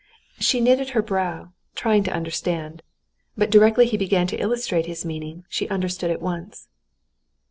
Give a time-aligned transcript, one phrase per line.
[0.39, 2.81] She knitted her brow, trying to understand.
[3.37, 6.69] But directly he began to illustrate his meaning, she understood at once.